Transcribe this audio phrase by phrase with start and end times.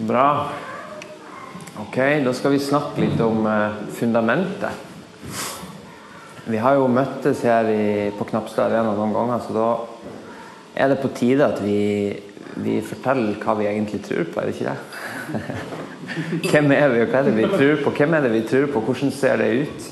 [0.00, 0.48] Bra.
[1.76, 4.72] Ok, da skal vi snakke litt om eh, fundamentet.
[6.48, 9.66] Vi har jo møttes her i, på Knapstad Arena noen ganger, så da
[10.72, 12.16] er det på tide at vi,
[12.64, 16.48] vi forteller hva vi egentlig tror på, er det ikke det?
[16.48, 17.96] Hvem er vi, og hva er det vi tror på?
[18.00, 18.84] Hvem er det vi tror på?
[18.88, 19.88] Hvordan ser det ut?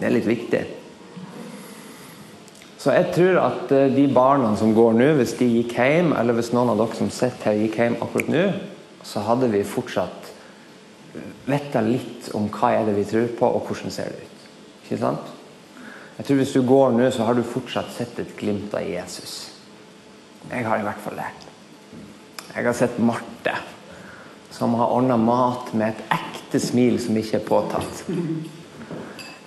[0.00, 0.66] Det er litt viktig.
[2.80, 6.40] Så jeg tror at eh, de barna som går nå, hvis de gikk hjem, eller
[6.40, 8.52] hvis noen av dere som sitter her, gikk hjem akkurat nå,
[9.04, 10.30] så hadde vi fortsatt
[11.46, 14.46] vite litt om hva er det vi tror på, og hvordan ser det ut.
[14.84, 15.32] Ikke sant?
[16.16, 19.50] Jeg tror Hvis du går nå, så har du fortsatt sett et glimt av Jesus.
[20.50, 21.30] Jeg har i hvert fall det.
[22.54, 23.54] Jeg har sett Marte,
[24.54, 28.04] som har ordna mat med et ekte smil som ikke er påtatt.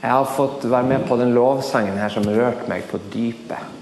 [0.01, 3.75] Jeg har fått være med på den lovsangen her som rørte meg på dypet.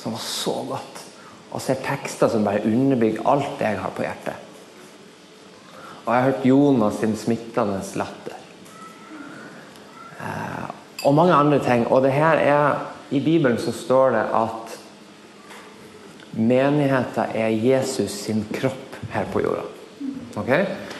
[0.00, 1.04] Som var så godt.
[1.52, 4.51] Og ser tekster som bare underbygger alt det jeg har på hjertet.
[6.04, 8.38] Og jeg har hørt Jonas sin smittende latter.
[10.18, 10.70] Eh,
[11.04, 11.86] og mange andre ting.
[11.86, 14.78] Og det her er I Bibelen så står det at
[16.32, 19.66] menigheten er Jesus sin kropp her på jorda.
[20.36, 20.50] Ok?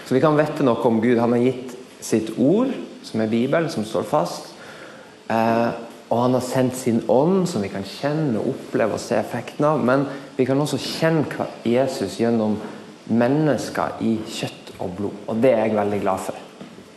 [0.06, 1.18] Så vi kan vite noe om Gud.
[1.18, 2.70] Han har gitt sitt ord,
[3.02, 4.52] som er Bibelen, som står fast.
[5.30, 5.70] Eh,
[6.12, 9.80] og han har sendt sin ånd, som vi kan kjenne, oppleve og se effekten av.
[9.80, 10.05] Men
[10.36, 12.58] vi kan også kjenne Jesus gjennom
[13.08, 15.25] mennesker i kjøtt og blod.
[15.30, 16.38] Og det er jeg veldig glad for.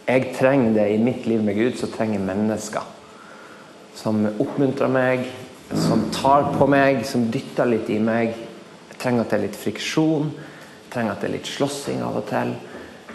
[0.06, 2.92] Jeg trenger det i mitt liv med Gud, så trenger jeg mennesker.
[3.96, 5.26] Som oppmuntrer meg,
[5.74, 8.36] som tar på meg, som dytter litt i meg.
[8.92, 10.30] Jeg trenger at det er litt friksjon.
[10.36, 12.54] Jeg trenger at det er litt slåssing av og til.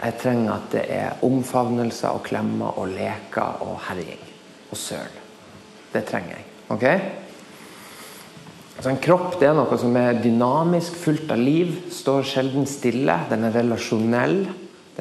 [0.01, 4.23] Jeg trenger at det er omfavnelser og klemmer og leker og herjing
[4.71, 5.19] og søl.
[5.93, 6.47] Det trenger jeg.
[6.73, 6.85] ok?
[8.81, 13.17] Så En kropp det er noe som er dynamisk, fullt av liv, står sjelden stille.
[13.29, 14.39] Den er relasjonell,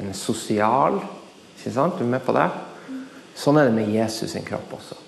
[0.01, 0.99] den er sosial.
[1.55, 1.99] Ikke sant?
[1.99, 2.49] Du er med på det?
[3.37, 4.99] Sånn er det med Jesus sin kropp også.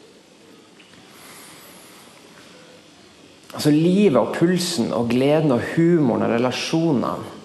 [3.53, 7.39] Altså Livet og pulsen og gleden og humoren og relasjonene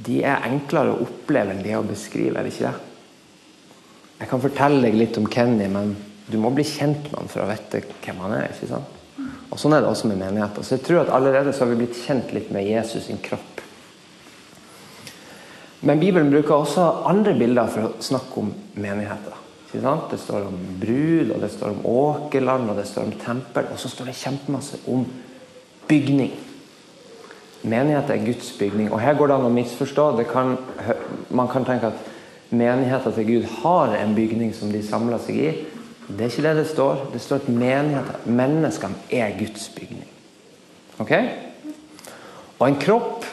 [0.00, 2.86] de er enklere å oppleve enn de å beskrive, er det ikke det?
[4.20, 5.92] Jeg kan fortelle deg litt om Kenny, men
[6.30, 8.48] du må bli kjent med han for å vite hvem han er.
[8.52, 8.96] ikke sant?
[9.50, 10.64] Og Sånn er det også med menigheten.
[10.64, 13.59] Så jeg tror at allerede så har vi blitt kjent litt med Jesus sin kropp.
[15.80, 19.36] Men Bibelen bruker også andre bilder for å snakke om menigheter.
[19.70, 23.68] Det står om brud, og det står om åkerland, og det står om tempel.
[23.70, 25.04] Og så står det kjempemasse om
[25.88, 26.32] bygning.
[27.62, 28.90] Menighet er Guds bygning.
[28.92, 30.08] Og her går det an å misforstå.
[30.32, 30.56] Kan,
[31.30, 32.08] man kan tenke at
[32.50, 35.50] menigheten til Gud har en bygning som de samler seg i.
[36.10, 37.04] Det er ikke det det står.
[37.12, 40.08] Det står at menigheter, menneskene er Guds bygning.
[41.00, 41.14] Ok?
[42.58, 43.29] Og en kropp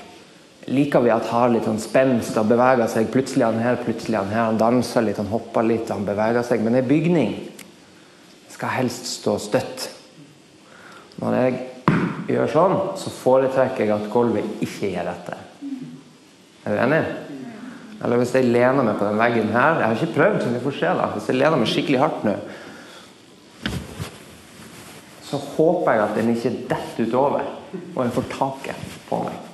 [0.68, 3.08] liker vi at har litt sånn spenst og beveger seg.
[3.14, 4.50] Plutselig er han her, plutselig er han her.
[4.50, 6.64] Han danser litt, han hopper litt, han beveger seg.
[6.66, 7.38] Men en bygning
[8.52, 9.88] skal helst stå støtt.
[11.22, 11.56] Når jeg
[12.34, 15.40] gjør sånn, så foretrekker jeg at gulvet ikke gjør dette.
[16.68, 17.02] Er du enig?
[18.04, 20.60] Eller hvis jeg lener meg på den veggen her Jeg har ikke prøvd, så vi
[20.62, 20.92] får se.
[21.00, 22.36] da Hvis jeg lener meg skikkelig hardt nå,
[25.28, 27.50] så håper jeg at den ikke detter utover,
[27.96, 29.47] og jeg får taket på meg.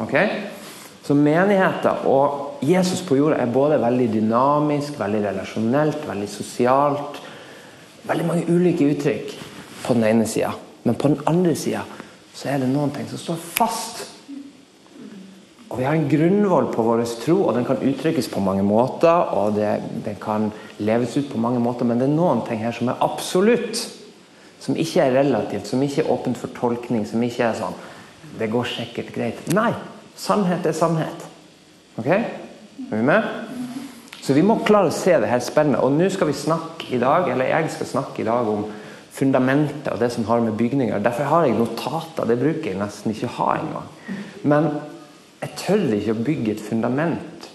[0.00, 0.16] Ok?
[1.02, 7.20] Så menigheten og Jesus på jorda er både veldig dynamisk, veldig relasjonelt, veldig sosialt.
[8.08, 9.32] Veldig mange ulike uttrykk
[9.84, 10.52] på den ene sida.
[10.84, 11.82] Men på den andre sida
[12.36, 14.06] så er det noen ting som står fast.
[15.70, 19.34] Og Vi har en grunnvoll på vår tro, og den kan uttrykkes på mange måter.
[19.34, 22.72] og det, Den kan leves ut på mange måter, men det er noen ting her
[22.72, 23.88] som er absolutt.
[24.60, 27.74] Som ikke er relativt, som ikke er åpent for tolkning, som ikke er sånn
[28.38, 29.54] Det går sikkert greit.
[29.54, 29.72] Nei!
[30.20, 31.26] Sannhet er sannhet.
[31.96, 32.10] Ok?
[32.10, 33.24] Er vi med?
[34.20, 35.80] Så vi må klare å se det her spennet.
[35.80, 38.66] Og nå skal vi snakke i dag, eller jeg skal snakke i dag om
[39.10, 42.28] fundamentet og det som har med bygninger Derfor har jeg notater.
[42.28, 43.88] Det bruker jeg nesten ikke å ha engang.
[44.44, 44.68] Men
[45.40, 47.48] jeg tør ikke å bygge et fundament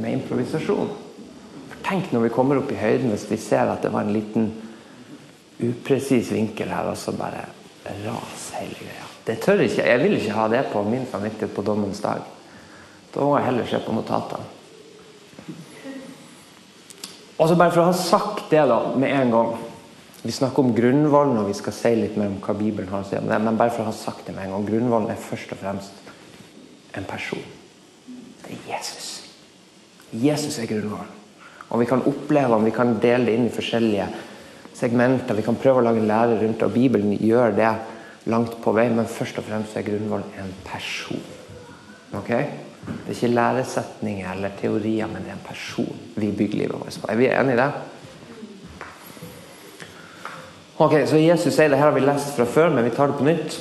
[0.00, 0.94] med improvisasjon.
[1.70, 4.16] For Tenk når vi kommer opp i høyden hvis vi ser at det var en
[4.16, 4.50] liten
[5.62, 7.46] upresis vinkel her, og så bare
[8.04, 9.05] ras hele greia.
[9.26, 9.82] Det tør ikke.
[9.82, 12.22] Jeg vil ikke ha det på min samvittighet på dommens dag.
[13.14, 14.52] Da må jeg heller se på notatene.
[17.36, 19.56] Og så bare for å ha sagt det da, med en gang
[20.26, 23.06] Vi snakker om grunnvollen, og vi skal si litt mer om hva Bibelen har å
[23.06, 23.36] si om det.
[23.38, 26.00] Men bare for å ha sagt det med en gang grunnvollen er først og fremst
[26.98, 27.44] en person.
[28.42, 29.10] Det er Jesus.
[30.10, 31.12] Jesus er grunnvollen.
[31.68, 34.08] Og vi kan oppleve ham, vi kan dele det inn i forskjellige
[34.74, 35.38] segmenter.
[35.38, 37.70] Vi kan prøve å lage en lære rundt det, og Bibelen gjør det
[38.26, 41.22] langt på vei, men først og fremst er grunnvollen en person.
[42.16, 42.30] Ok?
[42.86, 46.98] Det er ikke læresetninger eller teorier, men det er en person vi bygger livet vårt
[47.02, 47.10] på.
[47.10, 47.70] Er vi enige i det?
[50.76, 53.18] Ok, så Jesus sier det her har vi lest fra før, men vi tar det
[53.18, 53.56] på nytt.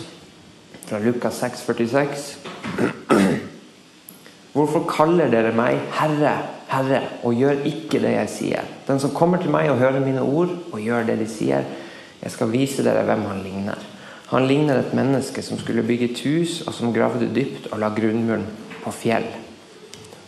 [0.85, 2.37] Fra Lukas 6, 46.
[4.55, 6.35] Hvorfor kaller dere meg Herre,
[6.69, 8.69] Herre, og gjør ikke det jeg sier?
[8.87, 11.65] Den som kommer til meg og hører mine ord og gjør det de sier,
[12.21, 13.81] jeg skal vise dere hvem han ligner.
[14.31, 17.91] Han ligner et menneske som skulle bygge et hus, og som gravde dypt og la
[17.93, 18.45] grunnmuren
[18.81, 19.27] på fjell.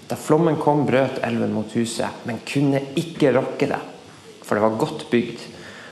[0.08, 3.80] Da flommen kom, brøt elven mot huset, men kunne ikke rokke det,
[4.46, 5.42] for det var godt bygd.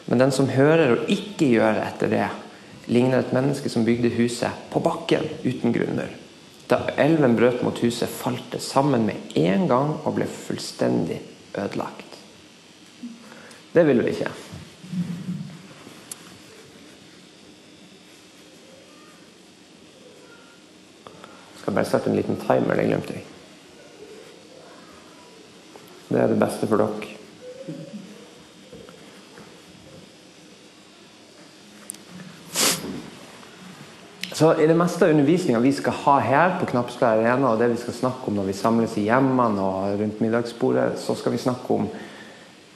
[0.06, 2.28] Men den som hører og ikke gjør etter det,
[2.94, 6.13] ligner et menneske som bygde huset på bakken uten grunnmur.
[6.69, 11.19] Da elven brøt mot huset, falt det sammen med en gang og ble fullstendig
[11.58, 12.19] ødelagt.
[13.74, 14.31] Det vil vi ikke.
[21.86, 22.76] Bare sette en liten timer.
[22.76, 23.26] Det glemte jeg.
[26.10, 27.14] Det er det beste for dere.
[34.36, 37.70] Så I det meste av undervisninga vi skal ha her på Knappsberg arena, og det
[37.72, 41.40] vi skal snakke om når vi samles i hjemmene og rundt middagsbordet, så skal vi
[41.40, 41.88] snakke om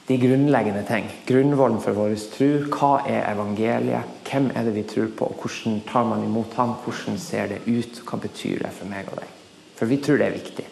[0.08, 1.04] de grunnleggende ting.
[1.28, 2.48] Grunnvollen for vår tro.
[2.72, 4.19] Hva er evangeliet?
[4.30, 5.26] Hvem er det vi tror på?
[5.26, 6.76] og Hvordan tar man imot ham?
[6.84, 8.02] Hvordan ser det ut?
[8.06, 9.32] Hva betyr det for meg og deg?
[9.78, 10.66] For vi tror det er viktig.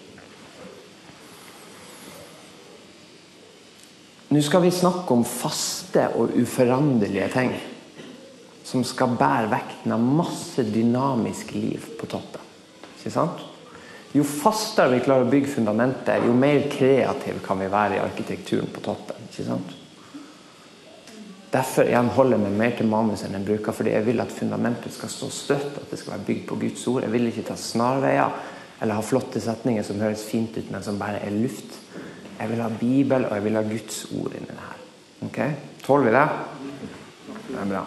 [4.28, 7.54] Nå skal vi snakke om faste og uforanderlige ting
[8.68, 12.44] som skal bære vekten av masse dynamisk liv på toppen.
[12.98, 13.40] Ikke sant?
[14.12, 18.68] Jo fastere vi klarer å bygge fundamentet, jo mer kreative kan vi være i arkitekturen
[18.72, 19.28] på toppen.
[19.30, 19.77] Ikke sant?
[21.52, 24.32] Derfor igjen holder jeg meg mer til manus enn jeg bruker, fordi jeg vil at
[24.34, 27.06] fundamentet skal stå støtt, at det skal være bygd på Guds ord.
[27.06, 28.34] Jeg vil ikke ta snarveier
[28.78, 31.78] eller ha flotte setninger som høres fint ut, men som bare er luft.
[32.38, 34.82] Jeg vil ha Bibel, og jeg vil ha Guds ord inni det her.
[35.26, 35.38] Ok?
[35.86, 36.26] Tåler vi det?
[37.48, 37.84] Det er bra.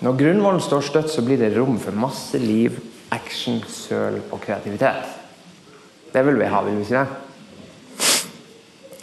[0.00, 2.80] Når grunnvollen står støtt, så blir det rom for masse liv,
[3.12, 5.18] action, søl og kreativitet.
[6.10, 7.08] Det vil vi ha, vil vi ikke det?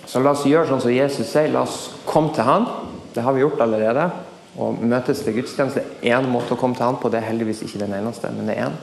[0.08, 1.52] Så la oss gjøre sånn som Jesus sier.
[1.54, 2.66] La oss komme til Han.
[3.14, 4.10] Det har vi gjort allerede.
[4.58, 7.12] Å møtes til gudstjeneste er én måte å komme til Han på.
[7.14, 8.78] Det er heldigvis ikke den eneste, men det er én.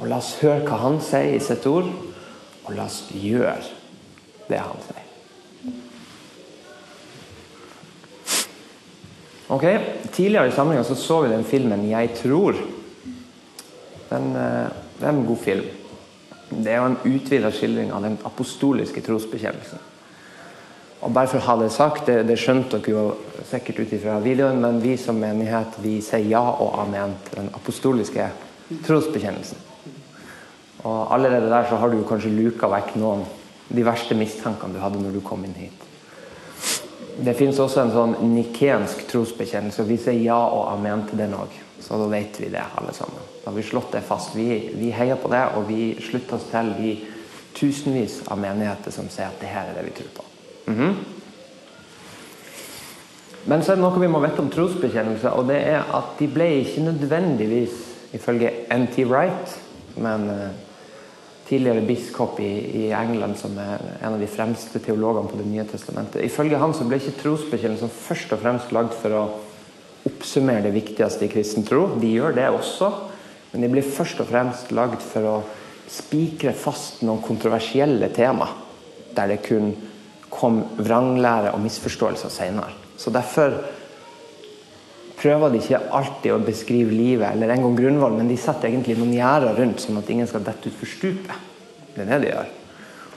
[0.00, 1.88] Og la oss høre hva Han sier i sitt ord,
[2.66, 3.62] og la oss gjøre
[4.50, 5.08] det Han sier.
[9.52, 9.64] Ok,
[10.12, 12.60] Tidligere i samlinga så, så vi den filmen 'Jeg tror'.
[14.10, 14.68] Den, eh,
[15.00, 15.64] det er en god film.
[16.50, 19.91] Det er jo en utvida skildring av den apostoliske trosbekjennelsen.
[21.02, 23.04] Og bare for å ha Det sagt, det, det skjønte dere jo
[23.48, 27.50] sikkert ut ifra videoen, men vi som menighet vi sier ja og amen til den
[27.58, 28.28] apostoliske
[28.86, 29.58] trosbekjennelsen.
[30.82, 33.26] Og Allerede der så har du kanskje luka vekk noen
[33.72, 35.88] de verste mistankene du hadde når du kom inn hit.
[37.22, 41.36] Det finnes også en sånn nikensk trosbekjennelse, og vi sier ja og amen til den
[41.36, 41.54] òg.
[41.82, 43.20] Så da vet vi det, alle sammen.
[43.42, 44.36] Da har vi slått det fast.
[44.38, 44.48] Vi,
[44.78, 46.92] vi heier på det, og vi slutter oss til de
[47.58, 50.31] tusenvis av menigheter som sier at det her er det vi tror på.
[50.72, 50.94] Mm -hmm.
[53.44, 56.28] Men så er det noe vi må vite om trosbekjennelse, og det er at de
[56.30, 57.70] ble ikke nødvendigvis,
[58.14, 59.56] ifølge NT Wright,
[59.96, 60.50] men uh,
[61.48, 62.52] tidligere biskop i,
[62.84, 66.24] i, England, som er en av de fremste teologene på Det nye testamentet.
[66.24, 69.24] Ifølge han så ble ikke trosbekjennelsen først og fremst lagd for å
[70.06, 71.88] oppsummere det viktigste i kristen tro.
[72.00, 72.92] De gjør det også,
[73.52, 75.36] men de blir først og fremst lagd for å
[75.90, 78.48] spikre fast noen kontroversielle tema,
[79.16, 79.74] der det kun
[80.42, 82.74] kom vranglære og misforståelser senere.
[82.98, 83.54] Så derfor
[85.22, 88.98] prøver de ikke alltid å beskrive livet eller en gang grunnvoll, men de setter egentlig
[88.98, 91.46] noen gjerder rundt, sånn at ingen skal dette utfor stupet.
[91.94, 92.50] Det er det de gjør.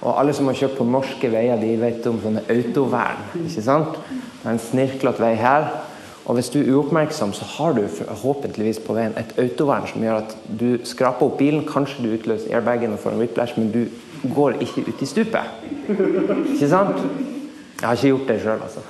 [0.06, 3.26] Og alle som har kjørt på norske veier, de vet om sånne autovern.
[3.42, 3.98] ikke sant?
[4.12, 5.70] Det er en snirklete vei her.
[6.26, 10.24] Og hvis du er uoppmerksom, så har du forhåpentligvis på veien et autovern som gjør
[10.24, 13.84] at du skraper opp bilen, kanskje du utløser airbagen og får en whiplash, men du
[14.34, 15.56] går ikke ut i stupet.
[15.90, 17.02] Ikke sant?
[17.76, 18.84] Jeg har ikke gjort det sjøl, altså.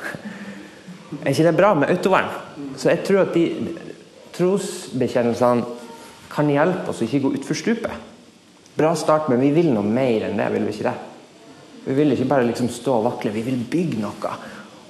[1.22, 2.30] Er ikke det bra med autovern?
[2.78, 3.46] Så jeg tror at de
[4.36, 5.64] trosbekjennelsene
[6.36, 8.12] kan hjelpe oss å ikke gå utfor stupet.
[8.76, 10.98] Bra start, men vi vil noe mer enn det, vil vi ikke det?
[11.86, 14.36] Vi vil ikke bare liksom stå og vakle, vi vil bygge noe.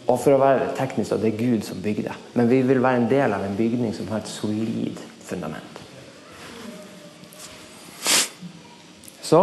[0.06, 2.18] Og for å være teknisk, så det er Gud som bygger det.
[2.38, 5.82] Men vi vil være en del av en bygning som har et solid fundament.
[9.26, 9.42] Så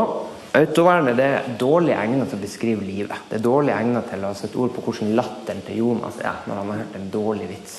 [0.52, 3.22] Autovernet er dårlig egnet til å beskrive livet.
[3.30, 6.58] Det er dårlig egnet til å sette ord på hvordan latteren til Jonas er når
[6.58, 7.78] han har hørt en dårlig vits.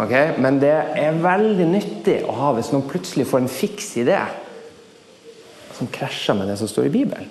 [0.00, 0.36] Okay?
[0.38, 4.20] Men det er veldig nyttig å ha hvis noen plutselig får en fiks idé.
[5.76, 7.28] som krasjer med det som står i Bibelen.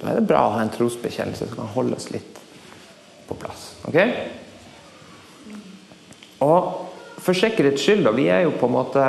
[0.00, 2.40] Da er det bra å ha en trosbekjennelse som kan holde oss litt
[3.28, 3.74] på plass.
[3.88, 4.14] Okay?
[6.42, 6.88] Og
[7.22, 9.04] for sikkerhets skyld, da, vi er jo på en måte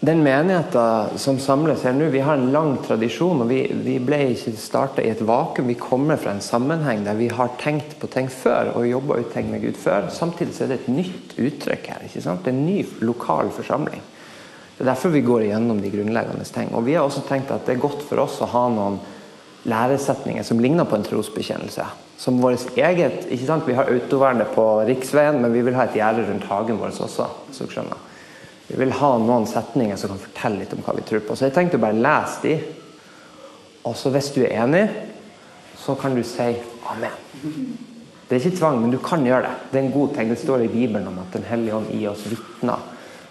[0.00, 3.40] Den menigheten som samles her nå, vi har en lang tradisjon.
[3.42, 5.66] og Vi, vi ble ikke starta i et vakuum.
[5.66, 9.32] Vi kommer fra en sammenheng der vi har tenkt på ting før og jobba ut
[9.34, 10.06] ting med Gud før.
[10.14, 12.06] Samtidig så er det et nytt uttrykk her.
[12.06, 12.44] ikke sant?
[12.46, 14.04] Det er en ny lokal forsamling.
[14.76, 16.70] Det er derfor vi går igjennom de grunnleggende ting.
[16.78, 19.00] Og Vi har også tenkt at det er godt for oss å ha noen
[19.66, 21.88] læresetninger som ligner på en trosbekjennelse.
[22.18, 23.66] Som vårt eget, ikke sant?
[23.66, 27.26] Vi har autovernet på riksveien, men vi vil ha et gjerde rundt hagen vår også.
[27.50, 28.07] så skjønner skjønner.
[28.68, 31.36] Vi vil ha noen setninger som kan fortelle litt om hva vi tror på.
[31.36, 32.56] Så jeg tenkte å bare lese de.
[33.88, 34.84] Og så hvis du er enig,
[35.78, 36.50] så kan du si
[36.92, 37.14] amen.
[38.28, 39.54] Det er ikke tvang, men du kan gjøre det.
[39.70, 40.28] Det er en god ting.
[40.28, 42.84] Det står i Bibelen om at Den hellige ånd i oss vitner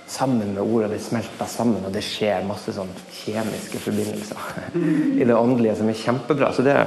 [0.09, 0.89] sammen med ordet.
[0.95, 2.89] Det smelter sammen, og det skjer masse sånn
[3.19, 4.73] kjemiske forbindelser
[5.21, 6.49] i det åndelige som er kjempebra.
[6.55, 6.79] Så det,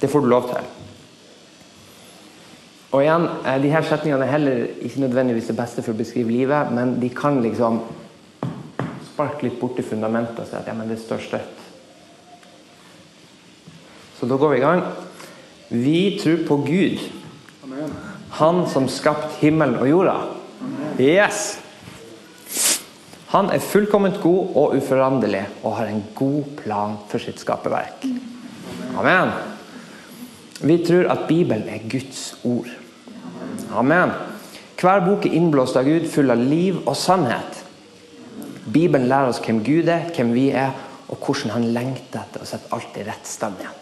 [0.00, 0.66] det får du lov til.
[2.88, 6.32] Og igjen, eh, de her setningene er heller ikke nødvendigvis det beste for å beskrive
[6.32, 7.82] livet, men de kan liksom
[9.12, 11.64] sparke litt borti fundamentet og si at ja, men det står støtt.
[14.18, 14.82] Så da går vi i gang.
[15.68, 16.98] Vi tror på Gud.
[18.40, 20.16] Han som skapte himmelen og jorda.
[20.98, 21.58] Yes!
[23.28, 28.06] Han er fullkomment god og uforanderlig og har en god plan for sitt skaperverk.
[28.96, 29.34] Amen.
[30.64, 32.70] Vi tror at Bibelen er Guds ord.
[33.76, 34.12] Amen.
[34.78, 37.64] Hver bok er innblåst av Gud, full av liv og sannhet.
[38.68, 40.76] Bibelen lærer oss hvem Gud er, hvem vi er,
[41.08, 43.78] og hvordan han lengter etter å sette alt i rett stand igjen.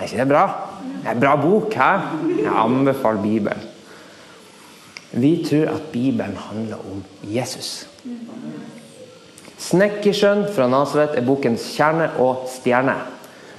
[0.00, 0.44] Er ikke det bra?
[0.80, 1.76] Det er en bra bok.
[1.76, 1.90] Hæ?
[2.40, 3.68] Jeg anbefaler Bibelen.
[5.10, 7.86] Vi tror at Bibelen handler om Jesus.
[9.60, 12.96] Snekkersønn fra Nasaret er bokens kjerne og stjerne.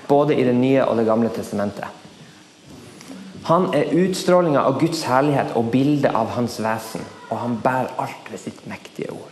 [0.09, 2.00] Både i Det nye og Det gamle testamentet.
[3.43, 7.05] Han er utstrålinga av Guds herlighet og bildet av hans vesen.
[7.31, 9.31] Og han bærer alt ved sitt mektige ord.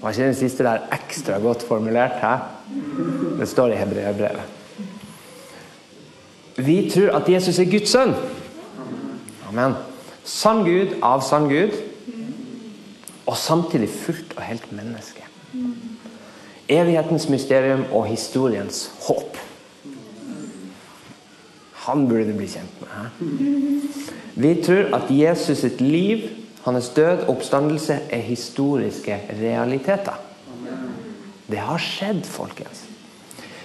[0.00, 2.20] Var ikke den siste der ekstra godt formulert?
[2.20, 2.46] Her?
[3.40, 4.54] Det står i hebreerbrevet.
[6.56, 8.14] Vi tror at Jesus er Guds sønn.
[9.48, 9.76] Amen.
[10.24, 11.74] Sann Gud av sann Gud.
[13.26, 15.26] Og samtidig fullt og helt menneske.
[16.68, 19.36] Evighetens mysterium og historiens håp.
[21.86, 23.86] Han burde du bli kjent med.
[24.34, 26.26] Vi tror at Jesus sitt liv,
[26.66, 30.18] hans død oppstandelse, er historiske realiteter.
[31.46, 32.82] Det har skjedd, folkens.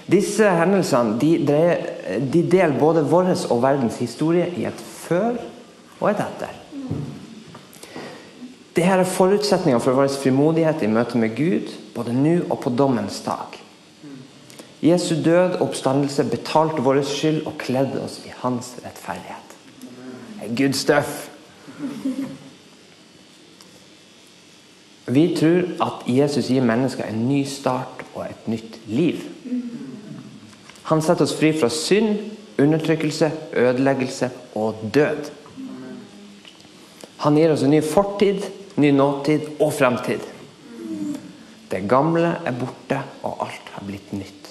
[0.06, 1.32] Disse hendelsene de,
[2.32, 5.38] de deler både vår og verdens historie i et før
[6.00, 6.58] og et etter.
[8.72, 13.20] Dette er forutsetninger for vår frimodighet i møte med Gud, både nå og på dommens
[13.26, 13.61] dag.
[14.82, 19.54] Jesu død oppstandelse betalte vår skyld og kledde oss i hans rettferdighet.
[20.58, 21.28] Good stuff.
[25.06, 29.22] Vi tror at Jesus gir mennesker en ny start og et nytt liv.
[30.90, 32.18] Han setter oss fri fra synd,
[32.58, 35.30] undertrykkelse, ødeleggelse og død.
[37.22, 38.42] Han gir oss en ny fortid,
[38.82, 40.26] ny nåtid og fremtid.
[41.70, 44.41] Det gamle er borte, og alt har blitt nytt.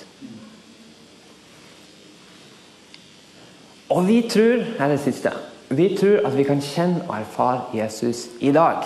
[3.91, 5.31] Og vi tror her er det siste,
[5.71, 8.85] vi tror at vi kan kjenne og erfare Jesus i dag.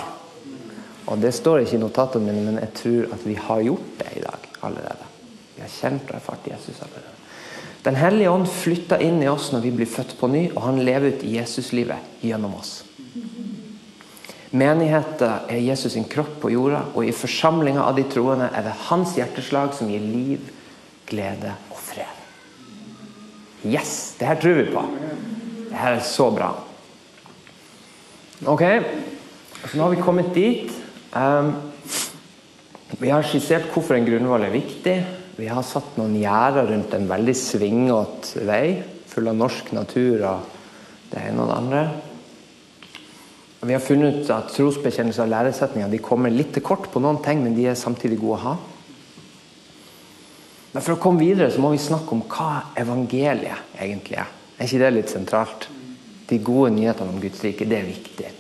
[1.05, 4.17] Og Det står ikke i notatene mine, men jeg tror at vi har gjort det
[4.17, 5.11] i dag allerede.
[5.55, 7.13] Vi har kjent og erfart Jesus allerede.
[7.85, 10.81] Den hellige ånd flytter inn i oss når vi blir født på ny, og han
[10.81, 12.79] lever ut Jesuslivet gjennom oss.
[14.49, 18.77] Menigheten er Jesus sin kropp på jorda, og i forsamlinga av de troende er det
[18.87, 20.49] hans hjerteslag som gir liv,
[21.05, 21.74] glede og.
[23.65, 24.15] Yes!
[24.19, 24.85] Det her tror vi på.
[25.69, 26.51] Det her er så bra.
[28.45, 28.63] Ok,
[29.65, 30.71] så nå har vi kommet dit.
[31.15, 31.53] Um,
[32.99, 34.97] vi har skissert hvorfor en grunnvoll er viktig.
[35.35, 38.77] Vi har satt noen gjerder rundt en veldig svingete vei,
[39.11, 40.51] full av norsk natur og
[41.11, 41.81] det ene og det andre.
[43.65, 47.17] Vi har funnet ut at trosbekjennelser og læresetninger de kommer litt til kort på noen
[47.25, 48.55] ting, men de er samtidig gode å ha.
[50.75, 54.31] Men for å komme videre så må vi snakke om hva evangeliet egentlig er.
[54.59, 55.69] Er ikke det litt sentralt?
[56.27, 58.31] De gode nyhetene om Guds rike, det er viktig.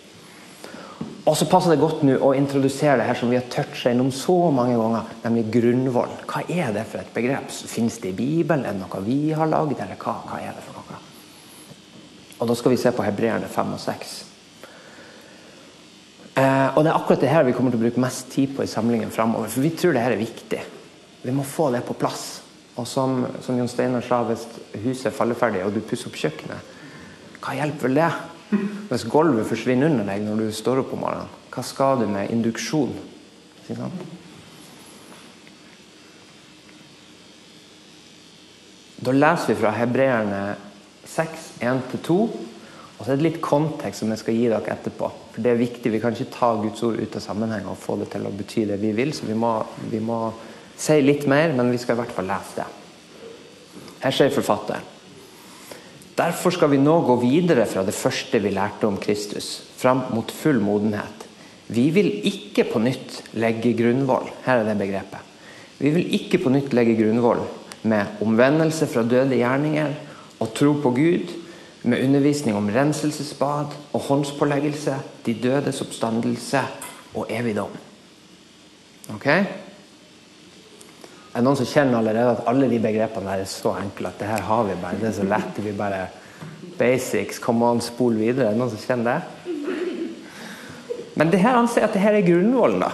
[1.25, 4.11] Og så passer det godt nå å introdusere det her som vi har toucha innom
[4.13, 6.11] så mange ganger, nemlig grunnvoll.
[6.27, 7.47] Hva er det for et begrep?
[7.71, 8.67] Fins det i Bibelen?
[8.67, 11.01] Er det noe vi har lagd, eller hva, hva er det for noe?
[12.35, 14.15] Og Da skal vi se på hebreerne 5 og 6.
[16.35, 18.67] Eh, og det er akkurat det her vi kommer til å bruke mest tid på
[18.67, 19.47] i samlingen framover.
[19.47, 20.65] For vi tror det her er viktig.
[21.25, 22.25] Vi må få det på plass.
[22.75, 24.45] Og som, som Jon Steinar sa, hvis
[24.83, 26.73] huset er falleferdig og du pusser opp kjøkkenet,
[27.39, 28.11] hva hjelper vel det?
[28.91, 32.33] Hvis gulvet forsvinner under deg når du står opp om morgenen, hva skal du med
[32.35, 32.93] induksjon?
[39.05, 40.41] Da leser vi fra Hebreerne
[41.07, 42.17] 6, 1-2.
[42.95, 45.09] Og så er det litt kontekst som jeg skal gi dere etterpå.
[45.33, 45.91] For Det er viktig.
[45.91, 48.65] Vi kan ikke ta Guds ord ut av sammenheng og få det til å bety
[48.69, 49.11] det vi vil.
[49.13, 49.57] Så vi må,
[49.91, 50.19] vi må
[50.77, 52.67] si litt mer, men vi skal i hvert fall lese det.
[54.03, 54.91] Her sier forfatteren.
[56.15, 60.31] Derfor skal vi nå gå videre fra det første vi lærte om Kristus, fram mot
[60.31, 61.25] full modenhet.
[61.67, 64.29] Vi vil ikke på nytt legge grunnvoll.
[64.45, 65.33] Her er det begrepet.
[65.79, 67.43] Vi vil ikke på nytt legge grunnvoll
[67.85, 69.91] med omvendelse fra døde gjerninger
[70.39, 71.33] og tro på Gud,
[71.85, 76.63] med undervisning om renselsesbad og håndspåleggelse, de dødes oppstandelse
[77.13, 77.75] og evig dom.
[81.35, 81.41] Ok?
[81.41, 84.19] Er det noen som kjenner allerede at alle de begrepene der er så enkle at
[84.21, 85.57] det her har vi bare, det er så lett.
[85.59, 86.05] Vi bare
[86.79, 88.49] Basics, come on, spol videre.
[88.49, 89.21] Er det noen som kjenner det?
[91.15, 92.79] Men det her, han sier at det her er grunnvollen.
[92.83, 92.91] da.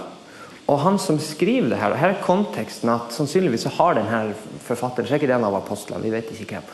[0.70, 4.34] Og han som skriver det her, og her er konteksten at sannsynligvis så har denne
[4.62, 6.72] forfatteren, så er ikke det en av apostlene, vi vet ikke hvem,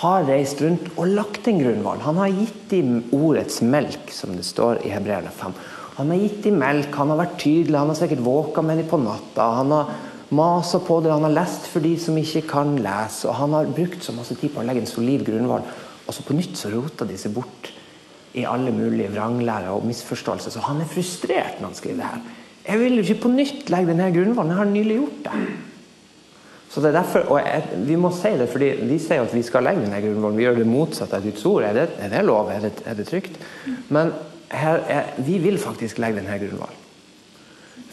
[0.00, 2.02] har reist rundt og lagt en grunnvoll.
[2.02, 5.54] Han har gitt dem ordets melk, som det står i Hebreerne 5.
[5.98, 8.90] Han har gitt dem melk, han har vært tydelig, han har sikkert våka med dem
[8.90, 9.50] på natta.
[9.60, 9.94] Han har
[10.34, 13.28] masa på det, han har lest for de som ikke kan lese.
[13.30, 15.66] Og han har brukt så masse tid på å legge en solid grunnvoll.
[16.04, 17.70] Og så på nytt så roter de seg bort
[18.34, 20.52] i alle mulige vranglærer og misforståelser.
[20.52, 22.24] Så han er frustrert når han skriver det her.
[22.64, 25.40] Jeg vil jo ikke på nytt legge denne grunnvollen, jeg har nylig gjort det.
[26.74, 29.42] Så det er derfor, og jeg, Vi må si det, fordi vi sier at vi
[29.46, 30.38] skal legge denne grunnvollen.
[30.38, 31.62] Vi gjør det motsatte av Guds ord.
[31.62, 32.50] Er det, er det lov?
[32.50, 33.36] Er det, er det trygt?
[33.88, 34.10] Men
[34.50, 36.83] her er, vi vil faktisk legge denne grunnvollen.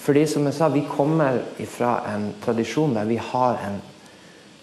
[0.02, 3.78] Fordi som jeg sa, vi kommer fra en tradisjon der vi har en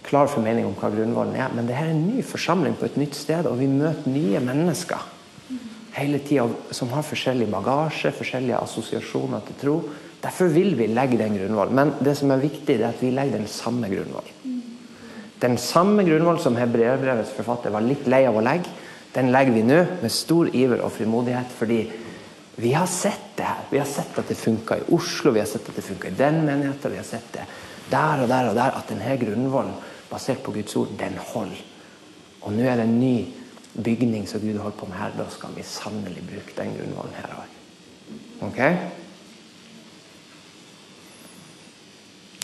[0.08, 1.52] klar formening om hva grunnvollen er.
[1.54, 4.40] Men det her er en ny forsamling på et nytt sted, og vi møter nye
[4.42, 5.14] mennesker
[5.98, 9.76] hele tida som har forskjellig bagasje, forskjellige assosiasjoner til tro.
[10.22, 11.74] Derfor vil vi legge den grunnvollen.
[11.74, 14.58] Men det som er viktig, er at vi legger den samme grunnvollen.
[15.38, 18.70] Den samme grunnvollen som hebreerbrevets forfatter var litt lei av å legge,
[19.14, 21.84] den legger vi nå med stor iver og frimodighet, fordi
[22.58, 23.66] vi har sett det her.
[23.70, 26.16] Vi har sett at det funka i Oslo, vi har sett at det funka i
[26.18, 27.46] den menigheten, vi har sett det
[27.88, 29.76] der og der og der, at denne grunnvollen
[30.10, 31.60] basert på Guds ord, den holder.
[32.42, 33.26] Og nå er det en ny
[33.84, 35.14] bygning som Gud holder på med her.
[35.16, 37.56] Da skal vi sannelig bruke den grunnvollen her òg.
[38.48, 38.60] Ok?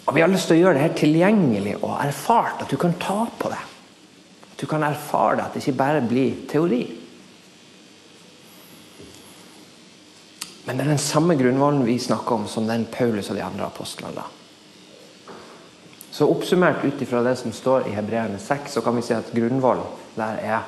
[0.07, 2.94] Og Vi har lyst til å gjøre det her tilgjengelig og erfart, at du kan
[3.00, 3.62] ta på det.
[4.53, 6.85] At du kan erfare det, at det ikke bare blir teori.
[10.64, 13.66] Men det er den samme grunnvollen vi snakker om som den Paulus og de andre
[13.66, 14.24] apostlene la.
[16.14, 19.33] Så oppsummert ut ifra det som står i Hebreerne 6, så kan vi si at
[19.35, 20.61] grunnvollen der er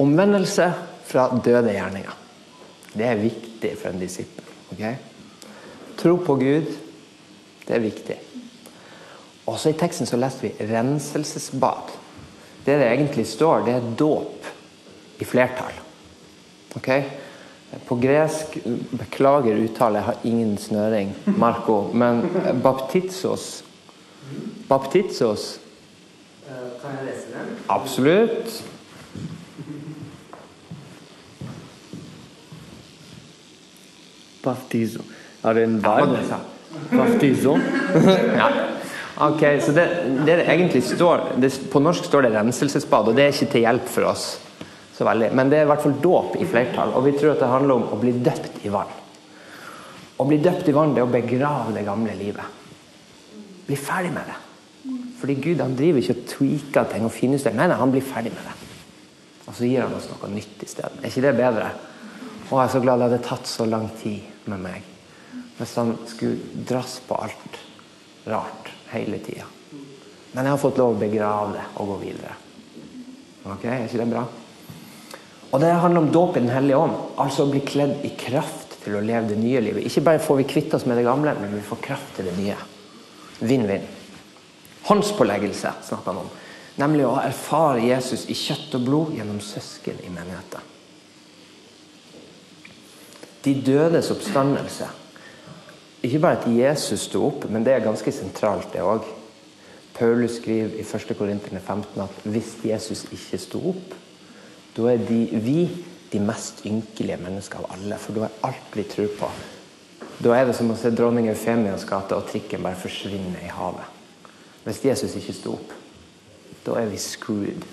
[0.00, 0.70] omvendelse
[1.04, 2.14] fra døde gjerninger.
[2.94, 4.48] Det er viktig for en disippel.
[4.72, 4.96] Okay?
[6.00, 6.72] Tro på Gud
[7.64, 8.16] det er viktig.
[9.48, 11.92] Også i teksten så leste vi 'renselsesbad'.
[12.66, 14.46] Det det egentlig står, det er dåp
[15.18, 15.72] i flertall.
[16.76, 16.88] Ok?
[17.88, 18.58] På gresk
[18.98, 21.90] Beklager uttale, jeg har ingen snøring, Marco.
[21.92, 22.22] Men
[22.62, 23.64] baptizos
[24.68, 25.58] Baptizos
[26.46, 27.56] Kan jeg lese den?
[27.68, 28.62] Absolutt.
[34.44, 35.00] Baptizo.
[35.44, 36.08] Er det en Ja, verb?
[36.90, 36.96] du.
[36.96, 37.58] Baptizo?
[38.40, 38.48] Ja.
[39.16, 39.84] Ok, så det,
[40.26, 43.60] det det egentlig står det, På norsk står det renselsesbad, og det er ikke til
[43.62, 44.24] hjelp for oss.
[44.94, 45.30] Så veldig.
[45.34, 47.80] Men det er i hvert fall dåp i flertall, og vi tror at det handler
[47.80, 48.92] om å bli døpt i vann.
[50.14, 52.60] Å bli døpt i vann det er å begrave det gamle livet.
[53.66, 54.36] Bli ferdig med det.
[55.18, 57.56] Fordi Gud han driver ikke og tweaker ting og finjusterer.
[57.58, 58.54] Nei, nei, han blir ferdig med det.
[59.48, 61.00] Og så gir han oss noe nytt isteden.
[61.00, 61.72] Er ikke det bedre?
[62.44, 64.86] Å, jeg er så glad det hadde tatt så lang tid med meg.
[65.58, 67.58] Hvis han skulle drass på alt
[68.30, 69.48] rart hele tida.
[70.34, 72.38] Men jeg har fått lov å begrave det og gå videre.
[73.44, 74.24] Ok, Er ikke det bra?
[75.54, 76.94] Og Det handler om dåp i Den hellige ånd.
[77.22, 79.86] Altså å bli kledd i kraft til å leve det nye livet.
[79.86, 82.34] Ikke bare får vi kvitt oss med det gamle, men vi får kraft til det
[82.40, 82.56] nye.
[83.38, 83.86] Vinn-vinn.
[84.88, 86.32] Håndspåleggelse snakker han om.
[86.82, 90.72] Nemlig å erfare Jesus i kjøtt og blod gjennom søsken i menigheten.
[93.44, 94.88] De dødes oppstandelse.
[96.04, 99.06] Ikke bare at Jesus sto opp, men det er ganske sentralt, det òg.
[99.94, 101.14] Paulus skriver i 1.
[101.14, 103.94] Korinterne 15 at hvis Jesus ikke sto opp,
[104.74, 105.58] da er de, vi
[106.14, 107.98] de mest ynkelige mennesker av alle.
[107.98, 109.30] For da er alt vi tror på.
[110.22, 113.90] Da er det som å se dronning Eufemias gate og trikken bare forsvinne i havet.
[114.64, 115.74] Hvis Jesus ikke sto opp,
[116.64, 117.66] da er vi screwed.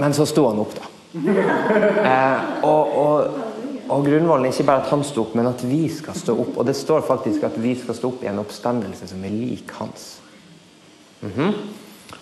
[0.00, 0.88] Men så sto han opp, da.
[1.10, 3.38] Eh, og, og,
[3.90, 6.56] og grunnvollen er ikke bare at han sto opp, men at vi skal stå opp.
[6.56, 9.74] Og det står faktisk at vi skal stå opp i en oppstandelse som er lik
[9.78, 10.08] hans.
[11.20, 11.54] Mhm.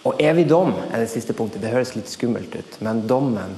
[0.07, 1.63] Og evig dom er det siste punktet.
[1.63, 3.57] Det høres litt skummelt ut, men dommen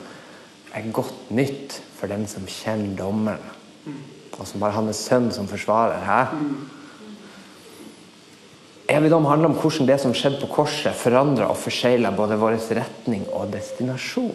[0.75, 3.57] er godt nytt for den som kjenner dommeren.
[4.41, 6.01] Og som har hans sønn som forsvarer.
[6.01, 6.21] Hæ?
[8.91, 12.57] Evig dom handler om hvordan det som skjedde på korset, forandra og forsegla både vår
[12.79, 14.33] retning og destinasjon.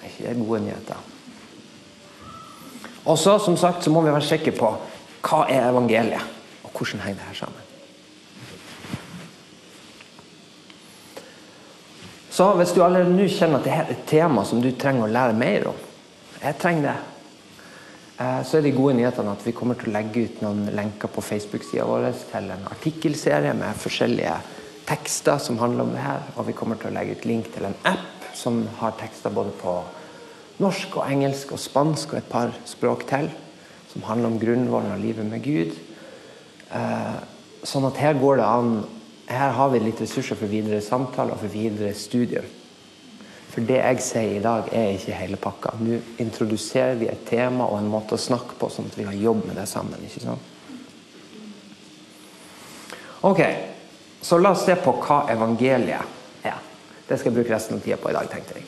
[0.00, 1.04] Er ikke det gode nyheter?
[3.06, 4.72] Og så, som sagt, så må vi være sikre på
[5.26, 7.65] hva er evangeliet, og hvordan henger det her sammen.
[12.36, 15.12] Så hvis du allerede nå kjenner at det er et tema som du trenger å
[15.12, 15.76] lære mer om,
[16.36, 16.96] jeg trenger det,
[18.20, 21.08] eh, så er de gode nyhetene at vi kommer til å legge ut noen lenker
[21.08, 24.34] på Facebook-sida vår til en artikkelserie med forskjellige
[24.86, 26.26] tekster som handler om det her.
[26.36, 29.54] Og vi kommer til å legge ut link til en app som har tekster både
[29.62, 29.78] på
[30.60, 33.30] norsk og engelsk og spansk og et par språk til.
[33.94, 35.72] Som handler om grunnvollen av livet med Gud.
[36.68, 37.16] Eh,
[37.64, 38.76] sånn at her går det an
[39.26, 42.46] her har vi litt ressurser for videre samtale og for videre studium.
[43.50, 45.72] For det jeg sier i dag, er ikke hele pakka.
[45.80, 49.16] Nå introduserer vi et tema og en måte å snakke på, sånn at vi kan
[49.16, 50.02] jobbe med det sammen.
[50.04, 50.52] ikke sant?
[53.26, 53.40] Ok,
[54.22, 56.60] så la oss se på hva evangeliet er.
[57.08, 58.66] Det skal jeg bruke resten av tida på i dag, tenkte jeg.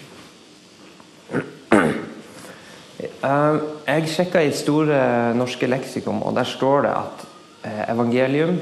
[2.99, 7.25] Eh, Jeg sjekka i Store norske leksikon, og der står det at
[7.64, 8.59] eh, evangelium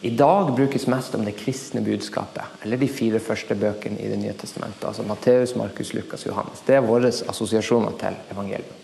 [0.00, 4.18] i dag brukes mest om det kristne budskapet, eller de fire første bøkene i Det
[4.18, 4.84] nye testamentet.
[4.84, 6.60] altså Matteus, Markus, Lukas, Johannes.
[6.66, 8.76] Det er våre assosiasjoner til evangelium.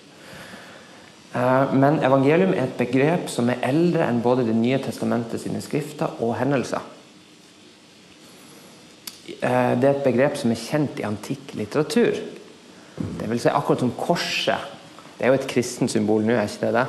[1.35, 5.61] Eh, Men evangelium er et begrep som er eldre enn både Det nye testamentet sine
[5.61, 6.81] skrifter og hendelser.
[9.43, 12.15] Eh, Det er et begrep som er kjent i antikk litteratur.
[13.19, 14.59] Det vil si akkurat som korset.
[15.19, 16.87] Det er jo et kristent symbol nå, er ikke det det?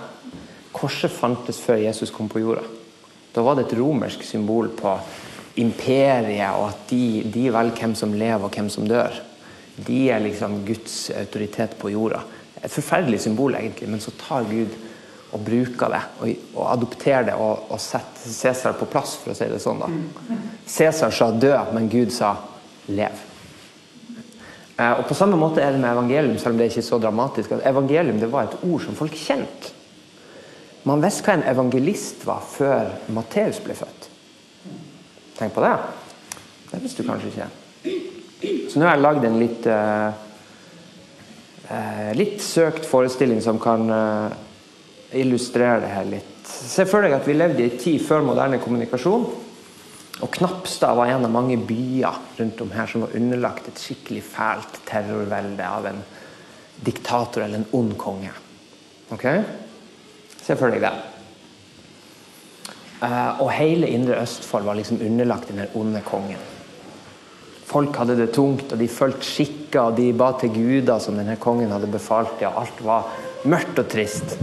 [0.73, 2.61] Korset fantes før Jesus kom på jorda.
[3.36, 4.95] Da var det et romersk symbol på
[5.60, 9.19] imperiet, og at de, de velger hvem som lever og hvem som dør.
[9.76, 12.21] De er liksom Guds autoritet på jorda.
[12.63, 14.71] Et forferdelig symbol, egentlig, men så tar Gud
[15.36, 19.38] og bruker det og, og adopterer det og, og setter Cæsar på plass, for å
[19.38, 19.84] si det sånn.
[19.84, 20.38] da.
[20.67, 22.38] Cæsar sa dø, men Gud sa
[22.88, 23.24] lev.
[24.78, 27.00] Eh, og På samme måte er det med evangelium, selv om det er ikke så
[27.04, 27.56] dramatisk.
[27.63, 29.76] Evangelium det var et ord som folk kjente.
[30.86, 34.10] Man visste hva en evangelist var før Matteus ble født.
[35.36, 35.74] Tenk på det.
[36.69, 37.48] Det visste du kanskje ikke.
[38.69, 40.12] Så nå har jeg lagd en litt uh,
[41.71, 44.36] uh, litt søkt forestilling som kan uh,
[45.17, 46.38] illustrere det her litt.
[46.45, 49.26] Se for deg at vi levde i en tid før moderne kommunikasjon.
[50.24, 54.21] Og Knapstad var en av mange byer rundt om her som var underlagt et skikkelig
[54.30, 56.02] fælt terrorvelde av en
[56.86, 58.32] diktator eller en ond konge.
[59.12, 59.26] Ok?
[60.45, 60.93] Se for deg det.
[63.05, 66.41] Eh, og hele Indre Østfold var liksom underlagt den onde kongen.
[67.65, 71.36] Folk hadde det tungt, og de fulgte skikker, og de ba til guder som denne
[71.41, 73.10] kongen hadde befalt dem, og alt var
[73.49, 74.38] mørkt og trist.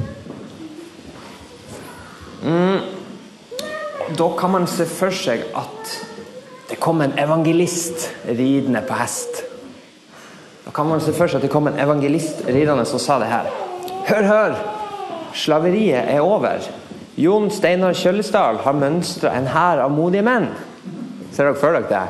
[2.42, 2.82] Mm.
[4.18, 5.94] Da kan man se for seg at
[6.68, 9.44] det kom en evangelist ridende på hest.
[10.66, 13.30] Da kan man se for seg at det kom en evangelist ridende som sa det
[13.30, 13.50] her.
[14.10, 14.71] Hør, hør!
[15.34, 16.64] Slaveriet er over.
[17.20, 20.48] Jon Steinar Kjøllesdal har mønstra en hær av modige menn.
[21.32, 22.02] Ser dere for dere det?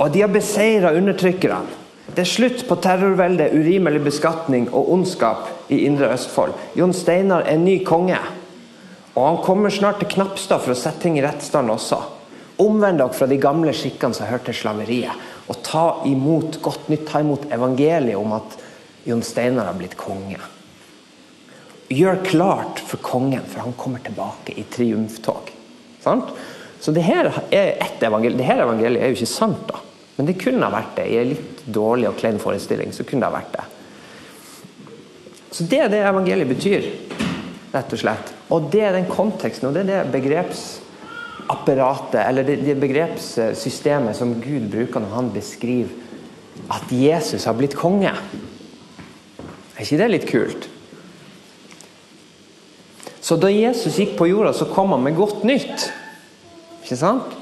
[0.00, 1.80] Og de har beseira undertrykkerne.
[2.12, 6.52] Det er slutt på terrorveldet, urimelig beskatning og ondskap i Indre Østfold.
[6.76, 8.18] Jon Steinar er ny konge.
[9.14, 12.00] Og han kommer snart til Knapstad for å sette ting i rettsstand også.
[12.60, 17.06] Omvend dere fra de gamle skikkene som hørte til slaveriet, og ta imot godt nytt,
[17.08, 18.58] ta imot evangeliet om at
[19.08, 20.40] Jon Steinar har blitt konge.
[21.92, 25.50] Gjør klart for kongen, for han kommer tilbake i triumftog.
[26.02, 26.24] Sant?
[26.82, 28.38] Så det her er et evangelium.
[28.40, 29.76] Det her evangeliet er jo ikke sant, da.
[30.16, 31.06] Men det kunne ha vært det.
[31.08, 33.64] I en litt dårlig og klein forestilling så kunne det ha vært det.
[35.52, 36.82] Så det er det evangeliet betyr,
[37.74, 38.26] rett og slett.
[38.52, 44.40] Og det er den konteksten, og det er det begrepsapparatet, eller det, det begrepssystemet som
[44.40, 45.92] Gud bruker når han beskriver
[46.72, 48.12] at Jesus har blitt konge.
[49.76, 50.71] Er ikke det litt kult?
[53.22, 55.86] Så da Jesus gikk på jorda, så kom han med godt nytt.
[56.82, 57.36] Ikke sant?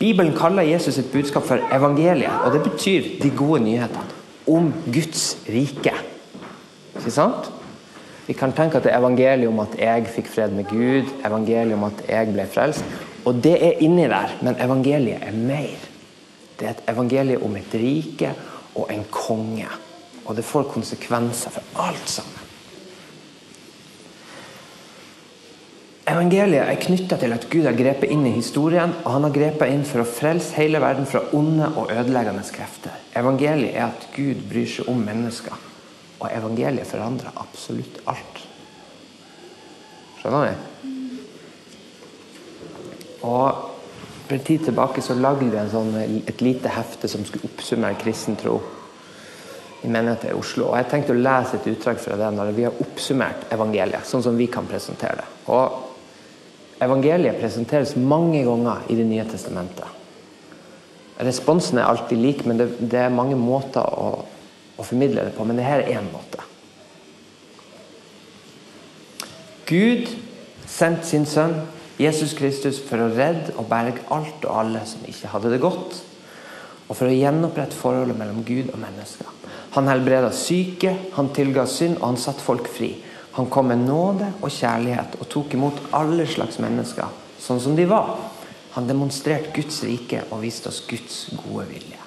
[0.00, 4.10] Bibelen kaller Jesus et budskap for evangeliet, og det betyr de gode nyhetene
[4.50, 5.94] om Guds rike.
[6.98, 7.50] Ikke sant?
[8.26, 11.76] Vi kan tenke at det er evangeliet om at jeg fikk fred med Gud, evangeliet
[11.76, 12.84] om at jeg ble frelst.
[13.24, 15.90] Og det er inni der, men evangeliet er mer.
[16.58, 18.32] Det er et evangelium om et rike
[18.74, 19.68] og en konge.
[20.24, 22.33] Og det får konsekvenser for alt sammen.
[26.04, 29.70] Evangeliet er knytta til at Gud har grepet inn i historien, og han har grepet
[29.72, 32.98] inn for å frelse hele verden fra onde og ødeleggende krefter.
[33.16, 35.56] Evangeliet er at Gud bryr seg om mennesker,
[36.18, 38.42] og evangeliet forandrer absolutt alt.
[40.20, 40.90] Skjønner du?
[43.24, 43.70] Og
[44.24, 47.98] For en tid tilbake så lagde vi en sånn, et lite hefte som skulle oppsummere
[48.00, 48.54] kristen tro
[49.84, 50.70] i menigheten i Oslo.
[50.70, 54.24] Og Jeg tenkte å lese et utdrag fra det når vi har oppsummert evangeliet, sånn
[54.24, 55.26] som vi kan presentere det.
[55.52, 55.93] Og
[56.84, 60.00] Evangeliet presenteres mange ganger i Det nye testamentet.
[61.24, 64.24] Responsen er alltid lik, men det, det er mange måter å,
[64.74, 65.46] å, formidle det på.
[65.46, 66.42] Men dette er én måte.
[69.68, 70.10] Gud
[70.68, 71.54] sendte sin sønn
[72.00, 76.00] Jesus Kristus for å redde og berge alt og alle som ikke hadde det godt.
[76.88, 79.30] Og for å gjenopprette forholdet mellom Gud og mennesker.
[79.78, 82.92] Han helbreda syke, han tilga synd, og han satte folk fri.
[83.34, 87.10] Han kom med nåde og kjærlighet og tok imot alle slags mennesker
[87.42, 88.14] sånn som de var.
[88.74, 92.00] Han demonstrerte Guds rike og viste oss Guds gode vilje.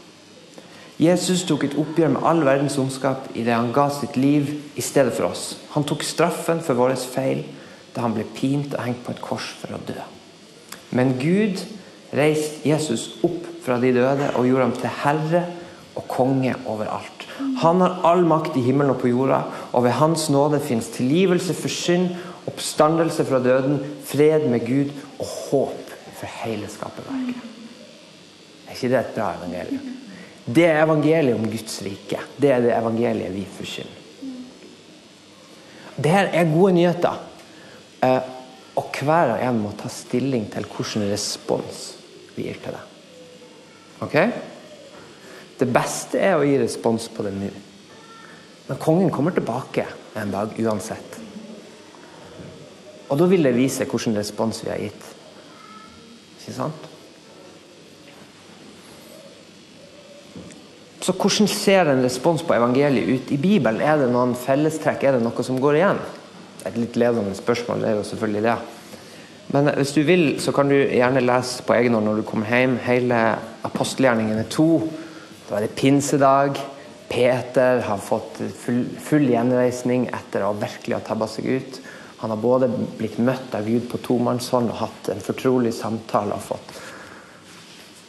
[0.98, 5.14] Jesus tok et oppgjør med all verdens ondskap idet han ga sitt liv i stedet
[5.14, 5.52] for oss.
[5.76, 7.44] Han tok straffen for vår feil
[7.94, 10.00] da han ble pint og hengt på et kors for å dø.
[10.98, 11.62] Men Gud
[12.16, 15.44] reiste Jesus opp fra de døde og gjorde ham til herre
[15.98, 17.26] og konge over alt.
[17.62, 19.42] Han har all makt i himmelen og på jorda,
[19.74, 22.12] og ved Hans nåde fins tilgivelse for synd,
[22.48, 27.44] oppstandelse fra døden, fred med Gud og håp for hele skaperverket.
[28.68, 29.94] Er ikke det et bra evangelium?
[30.48, 32.20] Det er evangeliet om Guds rike.
[32.40, 34.04] Det er det evangeliet vi forkynner.
[35.98, 37.24] Dette er gode nyheter.
[38.06, 38.34] Eh,
[38.78, 41.88] og hver og en må ta stilling til hvilken respons
[42.36, 42.84] vi gir til det.
[44.06, 44.16] Ok?
[45.58, 47.50] Det beste er å gi respons på det nå.
[48.68, 51.18] Men kongen kommer tilbake en dag uansett.
[53.08, 55.10] Og da vil det vise hvilken respons vi har gitt.
[56.42, 56.88] Ikke sant?
[61.08, 63.80] Så hvordan ser en respons på evangeliet ut i Bibelen?
[63.80, 65.06] Er det noen fellestrekk?
[65.08, 66.02] Er det noe som går igjen?
[66.68, 68.58] Et litt ledende spørsmål det er jo selvfølgelig det.
[69.56, 72.52] Men hvis du vil, så kan du gjerne lese på egen hånd når du kommer
[72.52, 73.22] hjem hele
[73.64, 74.68] apostelgjerningene 2.
[75.48, 76.60] Da er det pinsedag.
[77.08, 81.78] Peter har fått full, full gjenreisning etter å virkelig ha tabba seg ut.
[82.20, 86.44] Han har både blitt møtt av Gud på tomannshånd og hatt en fortrolig samtale og
[86.50, 86.74] fått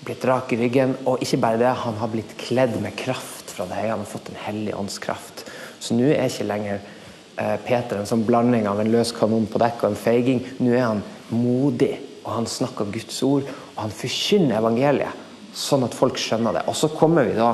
[0.09, 0.97] blitt rak i ryggen.
[1.07, 3.93] Og ikke bare det, han har blitt kledd med kraft fra det høye.
[3.93, 5.45] Han har fått en hellig åndskraft.
[5.79, 9.63] Så nå er ikke lenger eh, Peter en sånn blanding av en løs kanon på
[9.63, 10.43] dekk og en feiging.
[10.59, 13.47] Nå er han modig, og han snakker Guds ord,
[13.77, 15.28] og han forkynner evangeliet
[15.59, 16.65] sånn at folk skjønner det.
[16.71, 17.53] Og så kommer vi da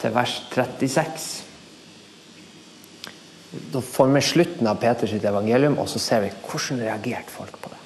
[0.00, 1.26] til vers 36.
[3.72, 7.72] Da får vi slutten av Peters evangelium, og så ser vi hvordan reagerte folk på
[7.72, 7.80] det.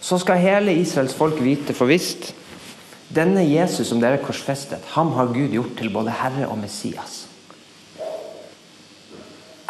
[0.00, 2.32] Så skal hele Israels folk vite for visst
[3.10, 7.24] denne Jesus som dere korsfestet, ham har Gud gjort til både Herre og Messias.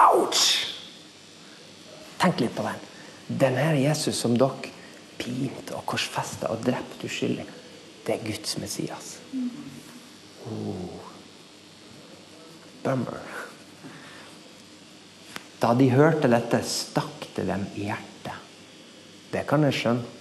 [0.01, 0.43] Ouch!
[2.21, 2.85] Tenk litt på den.
[3.41, 4.75] Denne Jesus som dere
[5.21, 7.47] pinte og korsfesta og drepte uskyldig.
[8.11, 9.11] Det er Guds Messias.
[10.51, 10.99] Oh.
[12.83, 13.21] Bummer.
[15.63, 18.49] Da de hørte dette, stakk det dem i hjertet.
[19.31, 20.17] Det kan jeg skjønne.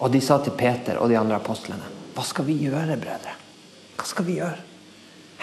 [0.00, 3.36] Og de sa til Peter og de andre apostlene Hva skal vi gjøre, brødre?
[3.98, 4.64] Hva skal vi gjøre?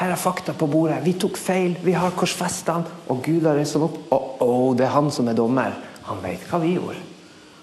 [0.01, 1.03] Her er fakta på bordet.
[1.05, 1.77] Vi tok feil.
[1.85, 4.03] Vi har korsfesta han, og Gud har reist ham opp.
[4.09, 5.77] Og oh, det er han som er dommer.
[6.09, 7.10] Han vet hva vi gjorde.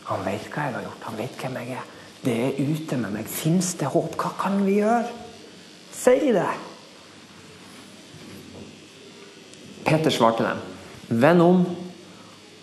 [0.08, 1.06] Han vet hva jeg har gjort.
[1.10, 1.90] Han vet hvem jeg er.
[2.22, 3.28] Det er ute med meg.
[3.30, 4.16] Fins det håp?
[4.18, 5.04] Hva kan vi gjøre?
[5.94, 6.48] Si det!
[9.88, 10.64] Peter svarte dem.
[11.08, 11.62] Vend om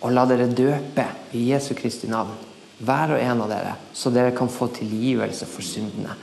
[0.04, 2.34] og la dere døpe i Jesu Kristi navn,
[2.78, 6.14] hver og en av dere, så dere kan få tilgivelse for syndene.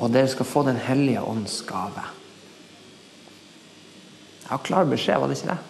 [0.00, 2.06] Og dere skal få Den hellige ånds gave.
[4.48, 5.69] Ja, klar beskjed, var det ikke det?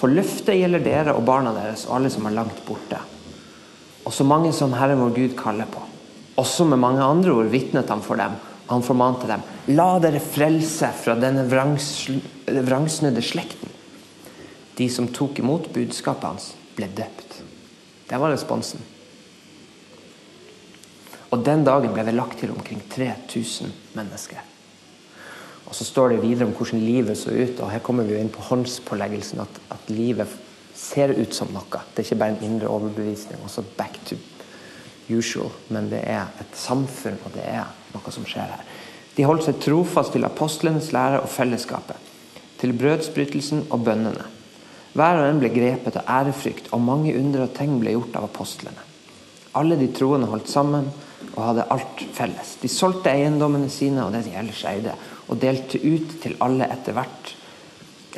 [0.00, 2.96] For løftet gjelder dere og barna deres og alle som er langt borte.
[4.08, 5.82] Og så mange som Herren vår Gud kaller på.
[6.40, 8.38] Også med mange andre ord vitnet han for dem.
[8.70, 9.42] Han formante dem.
[9.76, 13.76] La dere frelse fra denne vrangsnudde slekten.
[14.78, 16.46] De som tok imot budskapet hans,
[16.78, 17.42] ble døpt.
[18.08, 18.80] Det var responsen.
[21.30, 24.49] Og den dagen ble det lagt til omkring 3000 mennesker.
[25.70, 28.20] Og Så står det videre om hvordan livet så ut, og her kommer vi jo
[28.20, 29.40] inn på håndspåleggelsen.
[29.44, 30.32] At, at livet
[30.74, 31.82] ser ut som noe.
[31.94, 33.38] Det er ikke bare en indre overbevisning.
[33.44, 34.16] også back to
[35.10, 38.66] usual, Men det er et samfunn, og det er noe som skjer her.
[39.16, 41.96] De holdt seg trofast til apostlenes lære og fellesskapet.
[42.60, 44.26] Til brødsbrytelsen og bønnene.
[44.94, 48.26] Hver og en ble grepet av ærefrykt, og mange under og tegn ble gjort av
[48.26, 48.86] apostlene.
[49.58, 50.90] Alle de troende holdt sammen
[51.34, 52.56] og hadde alt felles.
[52.62, 54.94] De solgte eiendommene sine og det de ellers eide,
[55.30, 57.34] og delte ut til alle etter hvert,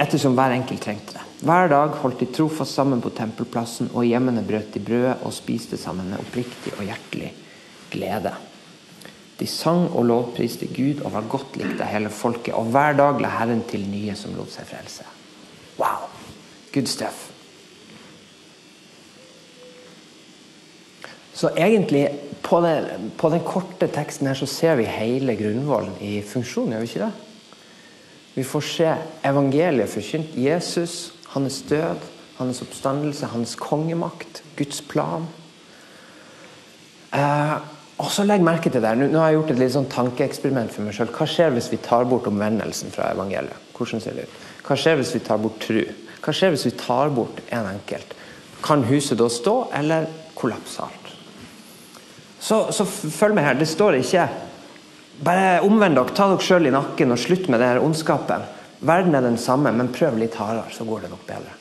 [0.00, 1.26] ettersom hver enkelt trengte det.
[1.42, 5.76] Hver dag holdt de trofast sammen på tempelplassen, og hjemmene brøt de brødet og spiste
[5.80, 7.32] sammen med oppriktig og hjertelig
[7.92, 8.32] glede.
[9.40, 13.20] De sang og lovpriste Gud og var godt likt av hele folket, og hver dag
[13.20, 15.08] la Herren til nye som lot seg frelse.
[15.80, 16.08] Wow!
[16.72, 17.31] Good stuff.
[21.42, 22.04] Så egentlig,
[22.42, 22.74] på, det,
[23.18, 27.02] på, den korte teksten her så ser vi hele grunnvollen i funksjon, gjør vi ikke
[27.02, 27.14] det?
[28.36, 28.92] Vi får se
[29.26, 30.36] evangeliet forkynt.
[30.38, 35.26] Jesus, hans død, hans oppstandelse, hans kongemakt, Guds plan.
[37.10, 37.58] Eh,
[37.98, 38.94] og så legg merke til det.
[39.00, 41.10] Nå, nå har jeg gjort et litt sånn tankeeksperiment for meg sjøl.
[41.10, 43.68] Hva skjer hvis vi tar bort omvendelsen fra evangeliet?
[43.74, 44.40] Hvordan ser det ut?
[44.62, 45.82] Hva skjer hvis vi tar bort tru?
[46.22, 48.14] Hva skjer hvis vi tar bort en enkelt?
[48.62, 50.06] Kan huset da stå, eller
[50.38, 51.01] kollapser alt?
[52.42, 53.54] Så, så følg med her.
[53.58, 54.26] Det står ikke
[55.22, 58.46] bare omvend dere, ta dere sjøl i nakken og slutt med denne ondskapen.
[58.82, 61.54] Verden er den samme, men prøv litt hardere, så går det nok bedre.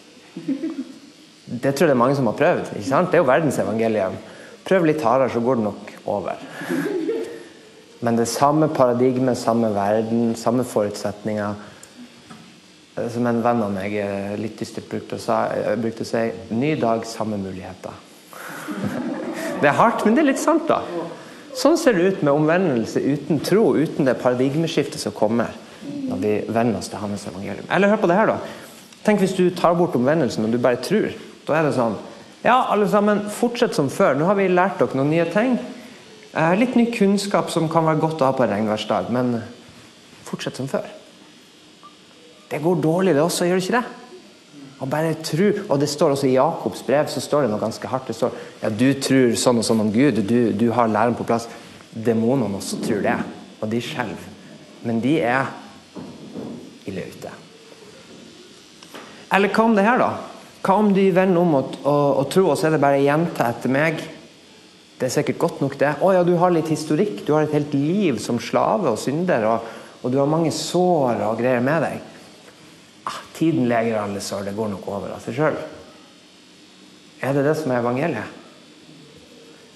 [1.51, 2.71] Det tror jeg det er mange som har prøvd.
[2.73, 3.11] ikke sant?
[3.11, 4.29] Det er jo verdensevangeliet.
[4.65, 6.41] Prøv litt hardere, så går det nok over.
[8.01, 11.67] Men det samme paradigmet, samme verden, samme forutsetninger.
[13.13, 15.19] Som en venn av meg eh, litt dystert brukte,
[15.79, 16.23] brukte å si
[16.57, 17.93] Ny dag, samme muligheter.
[19.61, 20.81] Det er hardt, men det er litt sant, da.
[21.57, 26.31] Sånn ser det ut med omvendelse uten tro, uten det paradigmeskiftet som kommer når vi
[26.51, 27.67] venner oss til hans evangelium.
[27.71, 28.37] Eller hør på det her, da.
[29.05, 31.11] Tenk hvis du tar bort omvendelsen og du bare tror.
[31.47, 31.99] Da er det sånn
[32.41, 34.15] Ja, alle sammen, fortsett som før.
[34.17, 35.59] Nå har vi lært dere noen nye ting.
[36.33, 39.35] Eh, litt ny kunnskap som kan være godt å ha på en regnværsdag, men
[40.25, 40.87] fortsett som før.
[42.49, 44.00] Det går dårlig, det også, gjør det ikke det?
[44.81, 45.51] Og bare tro.
[45.69, 48.09] Og det står også i Jakobs brev så står det noe ganske hardt.
[48.09, 51.27] Det står ja, du tror sånn og sånn om Gud, du, du har læren på
[51.27, 51.47] plass.
[51.91, 53.17] Demonene også tror det,
[53.59, 54.29] og de skjelver.
[54.87, 55.51] Men de er
[56.89, 57.33] ille ute.
[59.31, 60.11] Eller hva om det her, da?
[60.61, 63.47] Hva om de vender om og, og, og tror, og så er det bare gjenta
[63.51, 64.01] etter meg?
[64.97, 65.95] Det er sikkert godt nok, det.
[66.01, 67.23] Å ja, du har litt historikk.
[67.25, 69.69] Du har et helt liv som slave og synder, og,
[70.01, 72.10] og du har mange sår og greier med deg.
[73.41, 75.55] Tiden leger alle sår, det går nok over av seg sjøl.
[77.25, 78.37] Er det det som er evangeliet?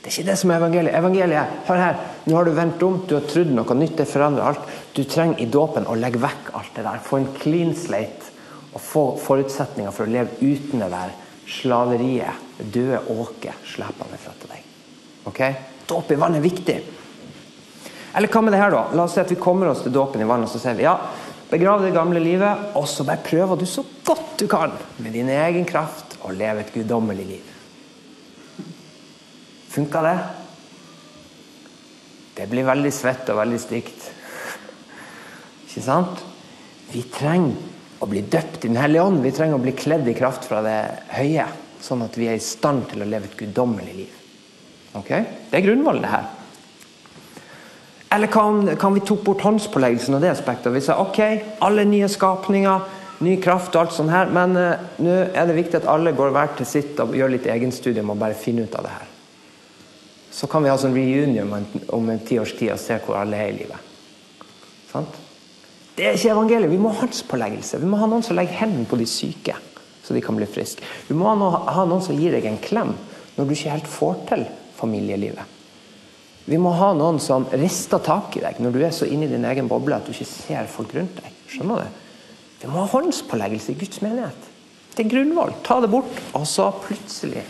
[0.04, 0.94] Det er ikke det som er evangeliet.
[1.00, 1.96] Evangeliet hør her,
[2.30, 4.70] nå har du vendt om, du har trodd noe nytt, det forandrer alt.
[4.94, 7.02] Du trenger i dåpen å legge vekk alt det der.
[7.02, 8.30] Få en clean slate
[8.76, 11.18] og få forutsetninger for å leve uten det der
[11.50, 14.70] slaveriet, døde åket, slepende fra til deg.
[15.32, 15.42] Ok?
[15.90, 16.78] Dåp i vann er viktig.
[18.16, 18.86] Eller hva med det her, da?
[18.94, 20.86] La oss si at vi kommer oss til dåpen i vann, og så sier vi
[20.86, 20.94] ja,
[21.50, 25.30] Begrav det gamle livet, og så bare prøver du så godt du kan med din
[25.30, 27.52] egen kraft å leve et guddommelig liv.
[29.76, 30.18] Funka det?
[32.36, 34.10] Det blir veldig svett og veldig stygt.
[35.68, 36.24] Ikke sant?
[36.92, 39.22] Vi trenger å bli døpt i Den hellige ånd.
[39.24, 40.80] Vi trenger å bli kledd i kraft fra det
[41.16, 41.48] høye,
[41.84, 44.18] sånn at vi er i stand til å leve et guddommelig liv.
[44.96, 45.12] Ok?
[45.52, 46.28] Det er grunnvollen, det her.
[48.16, 50.72] Eller kan, kan vi tok bort håndspåleggelsen og det aspektet?
[50.72, 51.20] Vi sa ok,
[51.66, 52.86] alle nye skapninger,
[53.28, 56.32] ny kraft og alt sånt her, men uh, nå er det viktig at alle går
[56.32, 59.10] hver til sitt og gjør litt egenstudium og bare finner ut av det her.
[60.32, 63.18] Så kan vi ha sånn reunion om en, om en ti tid og se hvor
[63.20, 63.92] alle er i livet.
[64.94, 65.20] Sant?
[65.96, 66.72] Det er ikke evangeliet.
[66.72, 67.82] Vi må ha håndspåleggelse.
[67.84, 69.58] Vi må ha noen som legger hendene på de syke,
[70.04, 70.88] så de kan bli friske.
[71.10, 72.96] Vi må ha noen som gir deg en klem
[73.36, 74.48] når du ikke helt får til
[74.80, 75.52] familielivet.
[76.46, 79.32] Vi må ha noen som rister tak i deg når du er så inne i
[79.32, 81.32] din egen boble at du ikke ser folk rundt deg.
[81.50, 82.02] Skjønner du?
[82.62, 84.52] Vi må ha håndspåleggelse i Guds menighet.
[84.96, 85.52] Det er grunnvoll.
[85.66, 87.44] Ta det bort, og så plutselig,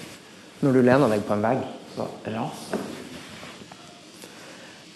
[0.63, 1.65] når du lener deg på en vegg,
[1.95, 2.83] så raser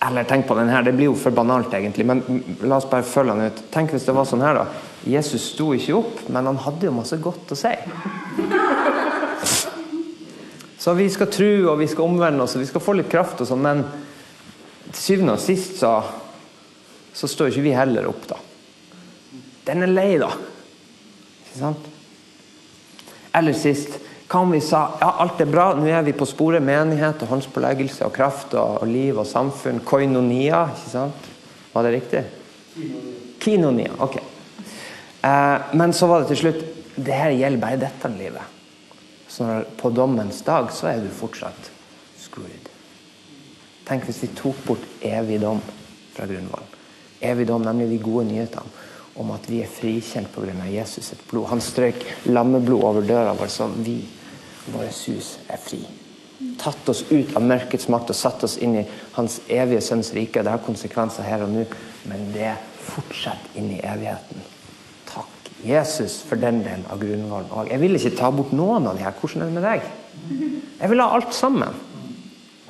[0.07, 2.23] Eller tenk på den her, det blir jo for banalt egentlig, men
[2.63, 3.63] la oss bare følge den ut.
[3.71, 4.65] Tenk hvis det var sånn her, da.
[5.03, 7.75] Jesus sto ikke opp, men han hadde jo masse godt å si.
[10.79, 13.41] Så vi skal tro og vi skal omvende oss og vi skal få litt kraft,
[13.43, 13.83] og sånn, men
[14.89, 15.97] til syvende og sist så,
[17.13, 18.37] så står ikke vi heller opp, da.
[19.67, 20.31] Den er lei, da.
[21.43, 21.89] Ikke sant?
[23.35, 23.99] Eller sist
[24.37, 28.05] om vi sa ja, alt er bra, nå er vi på sporet menighet og håndspåleggelse
[28.05, 29.81] og kraft og, og liv og samfunn.
[29.85, 31.29] Koinonia, ikke sant?
[31.73, 32.21] Var det riktig?
[33.41, 33.95] Kinonia.
[33.97, 34.19] Ok.
[34.19, 36.61] Eh, men så var det til slutt
[36.99, 38.58] det her gjelder bare dette livet.
[39.29, 41.69] Så på dommens dag så er du fortsatt
[42.17, 42.69] screwed.
[43.85, 45.61] Tenk hvis vi tok bort evig dom
[46.15, 46.75] fra grunnvollen.
[47.21, 48.87] Evig dom, nemlig de gode nyhetene
[49.19, 50.53] om at vi er frikjent pga.
[50.71, 51.49] Jesus sitt blod.
[51.51, 53.99] Han strøk lammeblod over døra vår, så vi,
[54.71, 55.81] våre hus, er fri.
[56.59, 58.85] Tatt oss ut av mørkets makt og satt oss inn i
[59.17, 60.43] hans evige sønns rike.
[60.43, 61.65] Det har konsekvenser her og nå,
[62.07, 62.53] men det
[62.87, 64.47] fortsetter inn i evigheten.
[65.65, 67.69] Jesus, for den delen av grunnvollen òg.
[67.71, 69.15] Jeg vil ikke ta bort noen av de her.
[69.19, 69.87] Hvordan er det med deg?
[70.79, 71.75] Jeg vil ha alt sammen.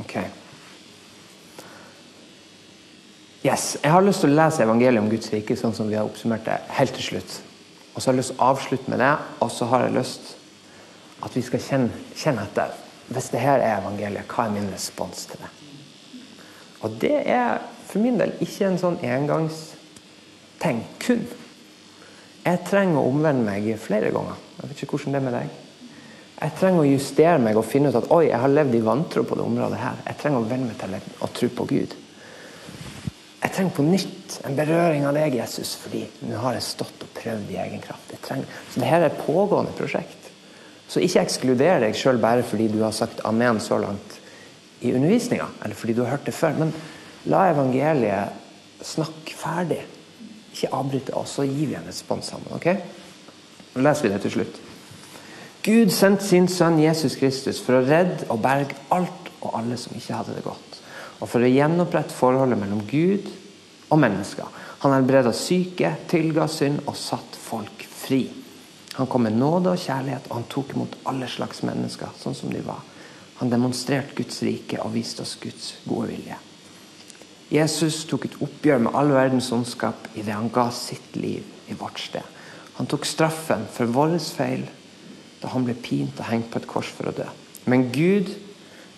[0.01, 0.15] Ok.
[3.45, 6.07] Yes, Jeg har lyst til å lese evangeliet om Guds rike sånn som vi har
[6.07, 7.37] oppsummert det helt til slutt.
[7.93, 10.33] Og så har jeg lyst til å avslutte med det, og så har jeg lyst
[11.23, 12.73] at vi skal kjenne, kjenne etter.
[13.09, 15.51] Hvis det her er evangeliet, hva er min respons til det?
[16.81, 17.59] Og det er
[17.89, 21.23] for min del ikke en sånn engangsting kun.
[22.49, 24.37] Jeg trenger å omvende meg flere ganger.
[24.57, 25.57] Jeg vet ikke hvordan det er med deg.
[26.39, 29.25] Jeg trenger å justere meg og finne ut at oi, jeg har levd i vantro
[29.27, 29.97] på det området her.
[30.07, 31.95] Jeg trenger å venne meg til å tro på Gud.
[33.39, 37.11] Jeg trenger på nytt en berøring av deg, Jesus, fordi nå har jeg stått og
[37.19, 38.15] prøvd i egen kraft.
[38.23, 38.39] så
[38.79, 40.31] dette er et pågående prosjekt.
[40.89, 44.17] Så ikke ekskluder deg sjøl bare fordi du har sagt amen så langt
[44.79, 46.55] i undervisninga, eller fordi du har hørt det før.
[46.57, 46.73] Men
[47.29, 49.83] la evangeliet snakke ferdig.
[50.59, 52.51] Ikke avbryte oss, så gir vi en respons sammen.
[52.51, 52.67] ok?
[53.75, 54.59] Nå leser vi det til slutt.
[55.63, 59.95] Gud sendte sin sønn Jesus Kristus for å redde og berge alt og alle som
[59.95, 60.69] ikke hadde det godt
[61.19, 63.27] og for å gjenopprette forholdet mellom Gud
[63.91, 64.47] og mennesker.
[64.83, 68.23] Han helbreda syke, tilga synd og satt folk fri.
[68.95, 72.51] Han kom med nåde og kjærlighet, og han tok imot alle slags mennesker sånn som
[72.53, 72.79] de var.
[73.39, 76.39] Han demonstrerte Guds rike og viste oss Guds gode vilje.
[77.49, 81.97] Jesus tok et oppgjør med all verdens ondskap idet han ga sitt liv i vårt
[82.01, 82.25] sted.
[82.77, 84.67] Han tok straffen for vår feil
[85.41, 87.25] da han ble pint og hengt på et kors for å dø.
[87.65, 88.29] Men Gud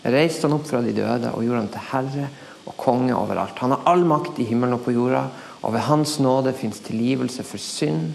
[0.03, 2.27] reiste han opp fra de døde og gjorde han til herre
[2.67, 3.57] og konge overalt.
[3.63, 5.25] Han har all makt i himmelen og på jorda,
[5.61, 8.11] og ved Hans nåde fins tilgivelse for synd,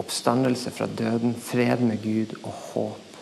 [0.00, 3.18] oppstandelse fra døden, fred med Gud og håp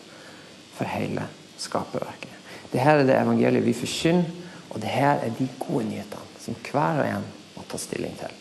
[0.75, 1.27] for hele
[1.61, 2.31] skaperverket.
[2.73, 4.31] Dette er det evangeliet vi forkynner,
[4.71, 8.35] og dette er de gode nyhetene som hver og en må ta stilling til.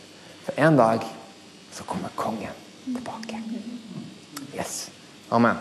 [0.44, 1.06] For en dag
[1.74, 3.40] så kommer kongen tilbake.
[4.54, 4.90] Yes.
[5.32, 5.58] Amen.